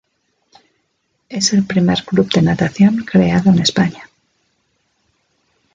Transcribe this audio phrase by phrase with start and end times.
[1.29, 4.09] Es el primer club de natación creado en España.